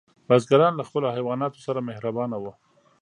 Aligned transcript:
بزګران 0.27 0.73
له 0.77 0.83
خپلو 0.87 1.07
حیواناتو 1.15 1.59
سره 1.67 1.79
مهربانه 1.89 2.35
وو. 2.39 2.53